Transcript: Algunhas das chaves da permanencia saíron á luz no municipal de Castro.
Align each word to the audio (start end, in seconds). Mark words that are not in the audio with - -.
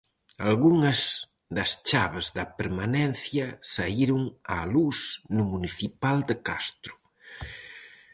Algunhas 0.49 0.99
das 1.57 1.71
chaves 1.89 2.25
da 2.37 2.45
permanencia 2.59 3.47
saíron 3.73 4.21
á 4.55 4.57
luz 4.75 4.99
no 5.35 5.43
municipal 5.53 6.17
de 6.29 6.35
Castro. 6.47 6.93